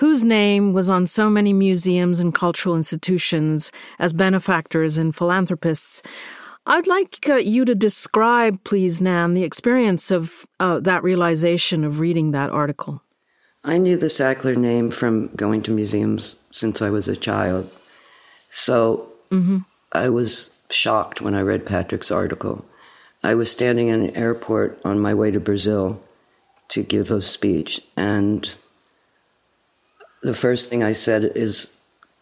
[0.00, 6.02] whose name was on so many museums and cultural institutions as benefactors and philanthropists.
[6.64, 12.00] I'd like uh, you to describe, please, Nan, the experience of uh, that realization of
[12.00, 13.02] reading that article.
[13.62, 17.70] I knew the Sackler name from going to museums since I was a child.
[18.50, 19.58] So mm-hmm.
[19.92, 22.64] I was shocked when I read Patrick's article.
[23.22, 26.02] I was standing in an airport on my way to Brazil
[26.68, 28.56] to give a speech, and
[30.22, 31.70] the first thing I said is,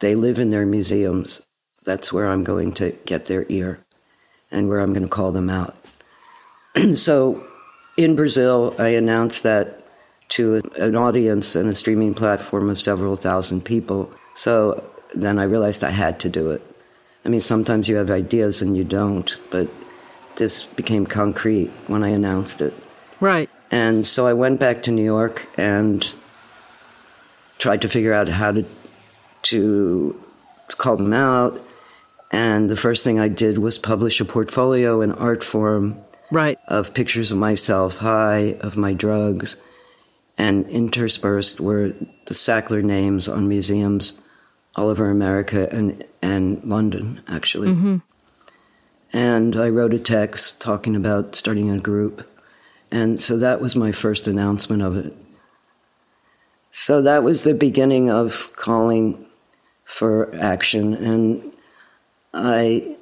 [0.01, 1.43] they live in their museums.
[1.85, 3.81] That's where I'm going to get their ear
[4.51, 5.75] and where I'm going to call them out.
[6.95, 7.45] so
[7.97, 9.85] in Brazil, I announced that
[10.31, 14.13] to an audience and a streaming platform of several thousand people.
[14.35, 14.85] So
[15.15, 16.63] then I realized I had to do it.
[17.25, 19.69] I mean, sometimes you have ideas and you don't, but
[20.37, 22.75] this became concrete when I announced it.
[23.21, 23.51] Right.
[23.71, 26.15] And so I went back to New York and
[27.59, 28.65] tried to figure out how to
[29.43, 30.25] to
[30.69, 31.65] call them out.
[32.31, 35.97] And the first thing I did was publish a portfolio in art form
[36.31, 36.59] right.
[36.67, 39.57] of pictures of myself high, of my drugs,
[40.37, 41.95] and interspersed were
[42.27, 44.21] the Sackler names on museums
[44.77, 47.69] all over America and, and London, actually.
[47.69, 47.97] Mm-hmm.
[49.13, 52.29] And I wrote a text talking about starting a group.
[52.91, 55.17] And so that was my first announcement of it.
[56.71, 59.27] So that was the beginning of calling
[59.85, 60.95] for action.
[60.95, 61.53] And
[62.33, 62.97] I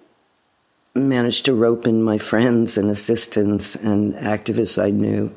[0.95, 5.35] managed to rope in my friends and assistants and activists I knew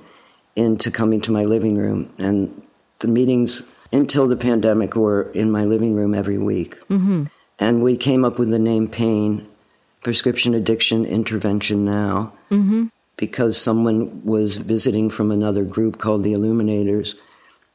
[0.56, 2.12] into coming to my living room.
[2.18, 2.62] And
[3.00, 6.80] the meetings until the pandemic were in my living room every week.
[6.88, 7.26] Mm-hmm.
[7.58, 9.48] And we came up with the name Pain,
[10.02, 12.88] Prescription Addiction Intervention Now, mm-hmm.
[13.18, 17.16] because someone was visiting from another group called the Illuminators,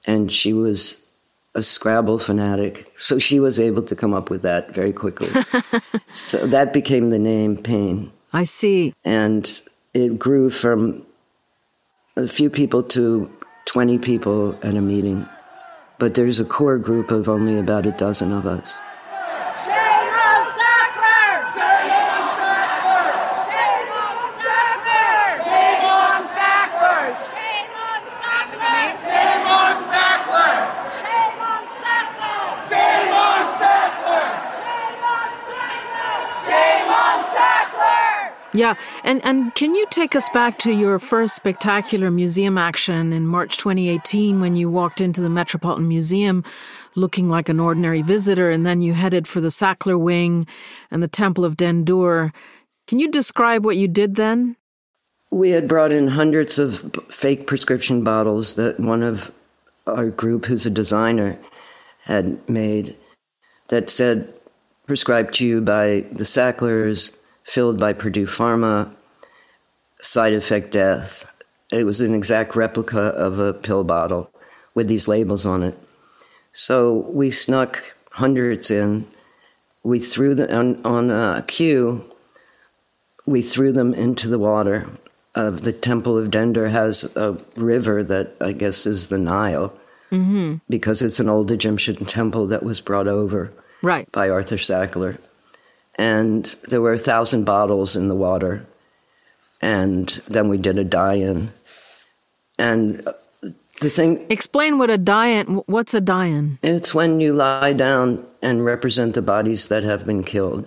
[0.06, 1.04] and she was
[1.54, 2.92] a Scrabble fanatic.
[2.96, 5.30] So she was able to come up with that very quickly.
[6.10, 8.12] so that became the name Pain.
[8.32, 8.92] I see.
[9.04, 9.48] And
[9.92, 11.06] it grew from
[12.16, 13.30] a few people to
[13.66, 15.28] 20 people at a meeting.
[15.98, 18.78] But there's a core group of only about a dozen of us.
[38.54, 43.26] Yeah, and and can you take us back to your first spectacular museum action in
[43.26, 46.44] March 2018 when you walked into the Metropolitan Museum
[46.94, 50.46] looking like an ordinary visitor and then you headed for the Sackler wing
[50.92, 52.32] and the Temple of Dendur.
[52.86, 54.54] Can you describe what you did then?
[55.32, 59.32] We had brought in hundreds of fake prescription bottles that one of
[59.84, 61.36] our group who's a designer
[62.04, 62.94] had made
[63.66, 64.32] that said
[64.86, 68.90] prescribed to you by the Sacklers filled by Purdue Pharma,
[70.00, 71.32] side effect death.
[71.72, 74.30] It was an exact replica of a pill bottle
[74.74, 75.78] with these labels on it.
[76.52, 79.06] So we snuck hundreds in.
[79.82, 80.50] We threw them
[80.84, 82.04] on, on a queue.
[83.26, 84.88] We threw them into the water.
[85.34, 89.76] Uh, the Temple of Dendur has a river that I guess is the Nile
[90.12, 90.56] mm-hmm.
[90.68, 93.52] because it's an old Egyptian temple that was brought over
[93.82, 94.10] right.
[94.12, 95.18] by Arthur Sackler
[95.96, 98.66] and there were a thousand bottles in the water.
[99.62, 101.50] And then we did a die-in,
[102.58, 103.06] and
[103.80, 104.26] the thing.
[104.28, 105.62] Explain what a die-in.
[105.66, 106.58] What's a die-in?
[106.62, 110.66] It's when you lie down and represent the bodies that have been killed.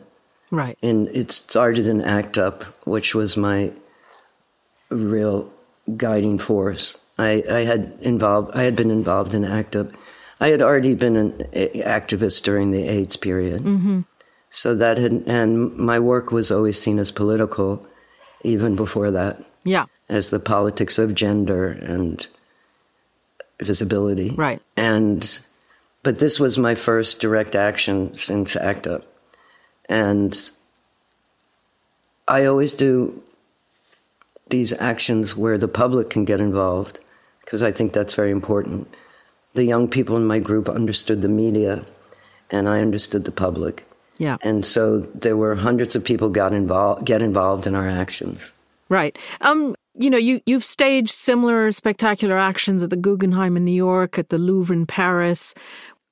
[0.50, 0.78] Right.
[0.82, 3.72] And it started in ACT UP, which was my
[4.90, 5.52] real
[5.96, 6.98] guiding force.
[7.20, 8.56] I, I had involved.
[8.56, 9.92] I had been involved in ACT UP.
[10.40, 13.64] I had already been an activist during the AIDS period.
[13.64, 14.02] Mm-hmm.
[14.50, 17.86] So that had, and my work was always seen as political,
[18.44, 19.44] even before that.
[19.64, 19.86] Yeah.
[20.10, 22.26] As the politics of gender and
[23.62, 24.30] visibility.
[24.30, 24.62] Right.
[24.76, 25.42] And,
[26.04, 29.06] but this was my first direct action since ACT UP.
[29.90, 30.52] And
[32.28, 33.22] I always do
[34.50, 37.00] these actions where the public can get involved
[37.42, 38.94] because I think that's very important.
[39.54, 41.86] The young people in my group understood the media
[42.50, 43.87] and I understood the public.
[44.20, 44.38] Yeah.
[44.42, 48.54] And so there were hundreds of people got involved get involved in our actions.
[48.90, 49.18] Right.
[49.42, 54.20] Um you know, you you've staged similar spectacular actions at the Guggenheim in New York,
[54.20, 55.54] at the Louvre in Paris.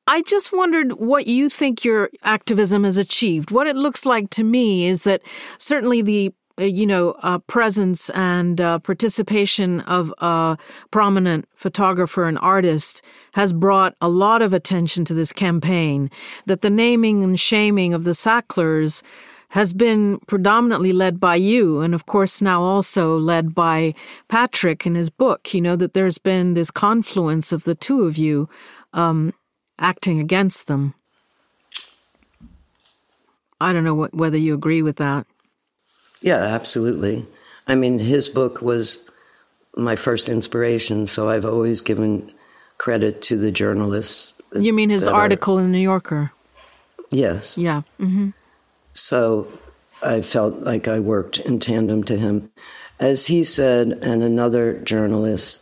[0.08, 3.50] I just wondered what you think your activism has achieved.
[3.50, 5.22] What it looks like to me is that
[5.58, 10.58] certainly the you know, uh, presence and uh, participation of a
[10.92, 13.02] prominent photographer and artist
[13.34, 16.10] has brought a lot of attention to this campaign.
[16.46, 19.04] That the naming and shaming of the Sacklers
[19.50, 23.94] has been predominantly led by you, and of course now also led by
[24.28, 25.54] Patrick in his book.
[25.54, 28.50] You know that there's been this confluence of the two of you
[28.94, 29.34] um,
[29.80, 30.94] acting against them.
[33.60, 35.26] I don't know what, whether you agree with that.
[36.26, 37.24] Yeah, absolutely.
[37.68, 39.08] I mean, his book was
[39.78, 42.34] my first inspiration, so I've always given
[42.80, 44.34] credit to the journalists.
[44.52, 46.32] You mean his article are, in the New Yorker?
[47.12, 47.60] Yes.
[47.60, 47.84] Yeah.
[48.00, 48.32] Mm-hmm.
[48.94, 49.48] So
[50.02, 52.52] I felt like I worked in tandem to him.
[53.00, 55.62] As he said, and another journalist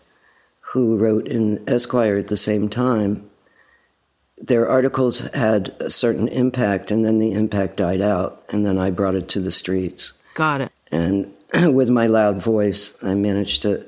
[0.71, 3.30] who wrote in Esquire at the same time,
[4.38, 8.92] their articles had a certain impact, and then the impact died out, and then I
[8.92, 10.13] brought it to the streets.
[10.34, 10.71] Got it.
[10.92, 11.34] And
[11.73, 13.86] with my loud voice, I managed to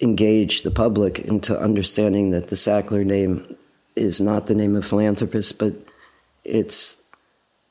[0.00, 3.56] engage the public into understanding that the Sackler name
[3.96, 5.74] is not the name of philanthropists, but
[6.44, 7.02] it's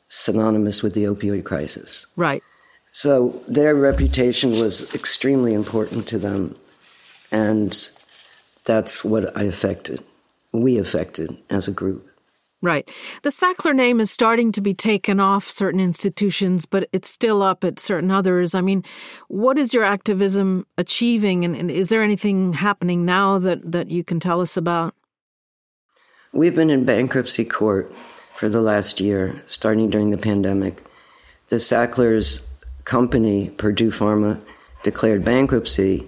[0.10, 2.08] synonymous with the opioid crisis.
[2.16, 2.44] Right.
[2.92, 6.56] So their reputation was extremely important to them.
[7.32, 7.72] And
[8.66, 10.04] that's what I affected,
[10.52, 12.07] we affected as a group.
[12.62, 12.90] Right.
[13.22, 17.64] The Sackler name is starting to be taken off certain institutions, but it's still up
[17.64, 18.56] at certain others.
[18.56, 18.84] I mean,
[19.28, 24.04] what is your activism achieving, and, and is there anything happening now that, that you
[24.04, 24.96] can tell us about?
[26.38, 27.92] we've been in bankruptcy court
[28.36, 30.84] for the last year, starting during the pandemic.
[31.48, 32.46] The Sacklers
[32.84, 34.40] company, Purdue Pharma,
[34.84, 36.08] declared bankruptcy,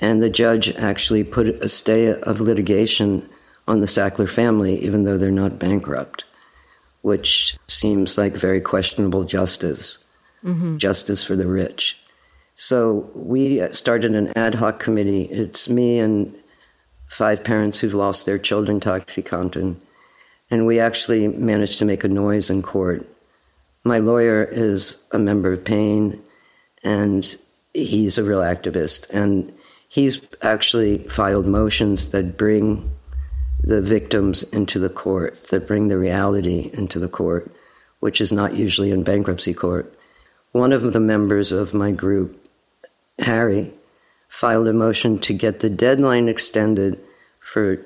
[0.00, 3.28] and the judge actually put a stay of litigation
[3.70, 6.24] on the Sackler family, even though they're not bankrupt,
[7.02, 10.04] which seems like very questionable justice,
[10.42, 10.76] mm-hmm.
[10.76, 11.96] justice for the rich.
[12.56, 15.22] So we started an ad hoc committee.
[15.26, 16.34] It's me and
[17.06, 19.76] five parents who've lost their children to OxyContin.
[20.50, 23.08] And we actually managed to make a noise in court.
[23.84, 26.20] My lawyer is a member of PAIN,
[26.82, 27.36] and
[27.72, 29.08] he's a real activist.
[29.10, 29.52] And
[29.88, 32.90] he's actually filed motions that bring
[33.62, 37.50] the victims into the court, that bring the reality into the court,
[38.00, 39.94] which is not usually in bankruptcy court.
[40.52, 42.48] One of the members of my group,
[43.18, 43.72] Harry,
[44.28, 46.98] filed a motion to get the deadline extended
[47.40, 47.84] for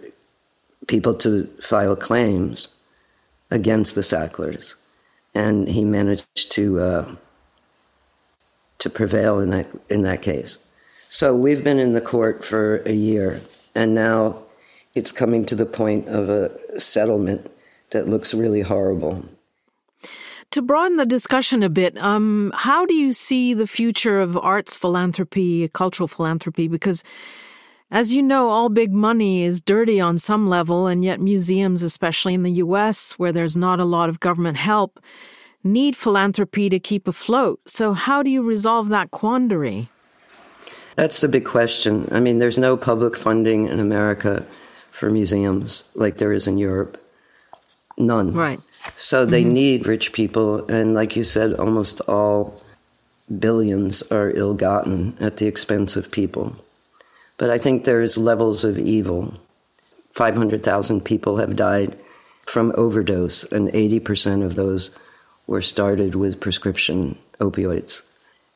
[0.86, 2.68] people to file claims
[3.50, 4.76] against the Sacklers,
[5.34, 7.14] and he managed to uh,
[8.78, 10.58] to prevail in that in that case.
[11.08, 13.40] So we've been in the court for a year,
[13.74, 14.43] and now
[14.94, 17.50] it's coming to the point of a settlement
[17.90, 19.24] that looks really horrible.
[20.50, 24.76] To broaden the discussion a bit, um, how do you see the future of arts
[24.76, 26.68] philanthropy, cultural philanthropy?
[26.68, 27.02] Because,
[27.90, 32.34] as you know, all big money is dirty on some level, and yet museums, especially
[32.34, 35.00] in the US, where there's not a lot of government help,
[35.64, 37.60] need philanthropy to keep afloat.
[37.66, 39.88] So, how do you resolve that quandary?
[40.94, 42.08] That's the big question.
[42.12, 44.46] I mean, there's no public funding in America
[45.04, 46.96] for museums like there is in Europe.
[47.98, 48.32] None.
[48.32, 48.58] Right.
[48.96, 49.52] So they mm-hmm.
[49.52, 50.64] need rich people.
[50.70, 52.62] And like you said, almost all
[53.38, 56.56] billions are ill gotten at the expense of people.
[57.36, 59.34] But I think there's levels of evil.
[60.12, 61.98] 500,000 people have died
[62.46, 64.90] from overdose, and 80% of those
[65.46, 68.00] were started with prescription opioids.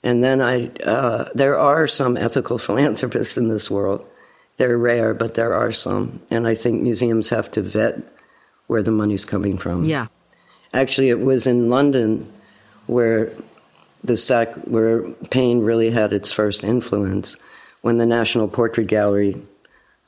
[0.03, 4.03] And then I, uh, there are some ethical philanthropists in this world
[4.59, 6.21] they're rare, but there are some.
[6.31, 8.01] And I think museums have to vet
[8.67, 9.85] where the money's coming from.
[9.85, 10.09] Yeah.
[10.75, 12.31] Actually, it was in London
[12.87, 13.33] where
[14.05, 17.37] the sac where PAIN really had its first influence
[17.81, 19.41] when the National Portrait Gallery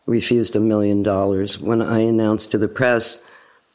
[0.07, 3.23] refused a million dollars when I announced to the press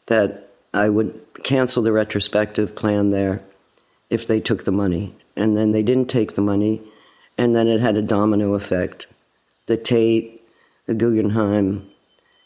[0.08, 3.42] that I would cancel the retrospective plan there
[4.10, 5.14] if they took the money.
[5.36, 6.82] And then they didn't take the money,
[7.38, 9.08] and then it had a domino effect.
[9.66, 10.35] The Tate,
[10.86, 11.90] the Guggenheim,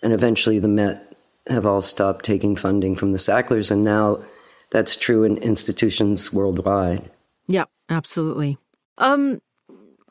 [0.02, 1.16] and eventually the Met
[1.48, 4.24] have all stopped taking funding from the Sacklers, and now
[4.70, 7.10] that's true in institutions worldwide.
[7.48, 8.58] Yep, absolutely.
[8.98, 9.42] Um,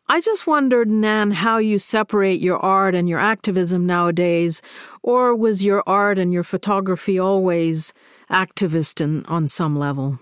[0.08, 4.62] I just wondered, Nan, how you separate your art and your activism nowadays,
[5.02, 7.92] or was your art and your photography always
[8.30, 10.18] activist in, on some level?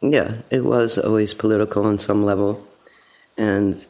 [0.00, 2.66] Yeah, it was always political on some level.
[3.38, 3.86] And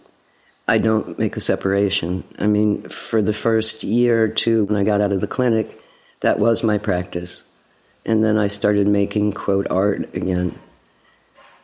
[0.69, 2.25] I don't make a separation.
[2.39, 5.81] I mean, for the first year or two when I got out of the clinic,
[6.21, 7.45] that was my practice.
[8.05, 10.59] And then I started making, quote, art again.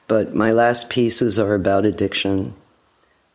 [0.08, 2.54] But my last pieces are about addiction.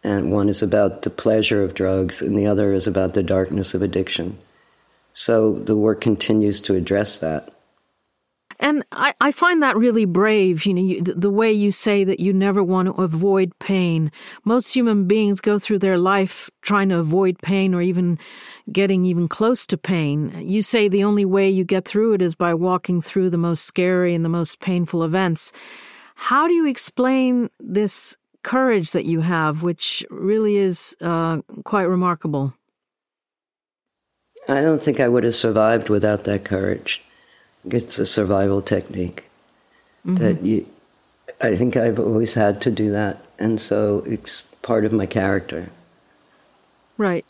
[0.04, 3.74] And one is about the pleasure of drugs, and the other is about the darkness
[3.74, 4.38] of addiction.
[5.14, 7.52] So the work continues to address that.
[8.60, 12.20] And I, I find that really brave, you know, you, the way you say that
[12.20, 14.12] you never want to avoid pain.
[14.46, 18.18] Most human beings go through their life trying to avoid pain or even
[18.72, 20.34] getting even close to pain.
[20.42, 23.64] You say the only way you get through it is by walking through the most
[23.64, 25.54] scary and the most painful events.
[26.16, 32.56] How do you explain this courage that you have, which really is uh, quite remarkable?
[34.50, 37.04] I don't think I would have survived without that courage
[37.70, 39.30] it's a survival technique
[40.06, 40.16] mm-hmm.
[40.18, 40.66] that you
[41.42, 45.70] I think I've always had to do that and so it's part of my character.
[46.98, 47.26] Right.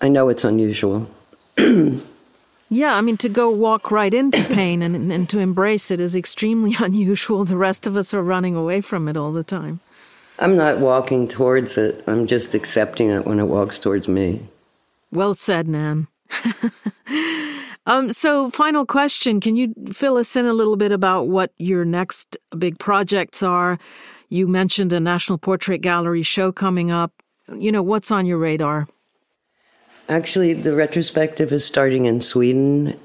[0.00, 1.08] I know it's unusual.
[1.58, 6.16] yeah, I mean to go walk right into pain and and to embrace it is
[6.16, 7.44] extremely unusual.
[7.44, 9.80] The rest of us are running away from it all the time.
[10.40, 12.02] I'm not walking towards it.
[12.06, 14.48] I'm just accepting it when it walks towards me.
[15.12, 16.06] Well said, Nan.
[17.86, 21.84] Um, so, final question Can you fill us in a little bit about what your
[21.84, 23.78] next big projects are?
[24.28, 27.12] You mentioned a National Portrait Gallery show coming up.
[27.52, 28.86] You know, what's on your radar?
[30.08, 32.98] Actually, the retrospective is starting in Sweden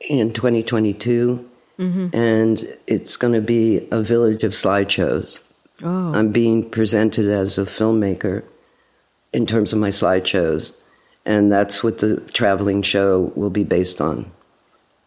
[0.00, 2.08] in 2022, mm-hmm.
[2.14, 5.42] and it's going to be a village of slideshows.
[5.82, 6.14] Oh.
[6.14, 8.44] I'm being presented as a filmmaker
[9.32, 10.74] in terms of my slideshows
[11.24, 14.30] and that's what the traveling show will be based on.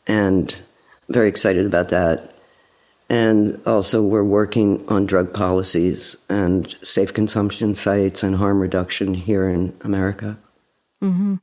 [0.07, 0.63] and
[1.09, 2.33] very excited about that.
[3.09, 9.47] And also, we're working on drug policies and safe consumption sites and harm reduction here
[9.47, 10.37] in America.
[11.01, 11.35] Mm-hmm.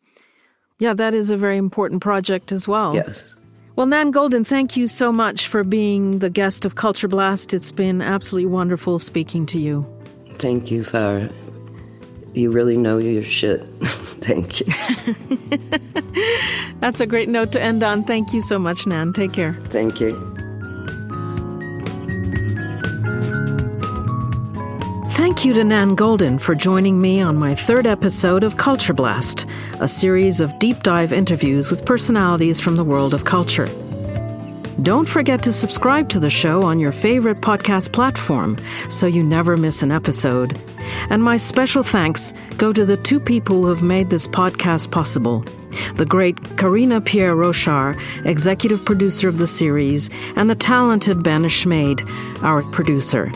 [0.79, 2.95] Yeah, that is a very important project as well.
[2.95, 3.37] Yes.
[3.77, 7.55] Well, Nan Goldin, thank you so much for being the guest of Culture Blast.
[7.55, 9.87] It's been absolutely wonderful speaking to you.
[10.35, 11.33] Thank you, Farah.
[12.35, 13.63] You really know your shit.
[13.81, 14.67] thank you.
[16.81, 18.03] That's a great note to end on.
[18.03, 19.13] Thank you so much, Nan.
[19.13, 19.55] Take care.
[19.55, 20.15] Thank you.
[25.11, 29.47] Thank you to Nan Goldin for joining me on my third episode of Culture Blast,
[29.81, 33.69] a series of deep dive interviews with personalities from the world of culture.
[34.83, 38.59] Don't forget to subscribe to the show on your favorite podcast platform
[38.89, 40.59] so you never miss an episode.
[41.11, 45.45] And my special thanks go to the two people who have made this podcast possible
[45.97, 52.09] the great Karina Pierre Rochard, executive producer of the series, and the talented Ben Schmade,
[52.43, 53.33] our producer.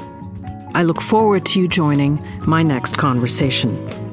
[0.75, 4.08] I look forward to you joining my next conversation.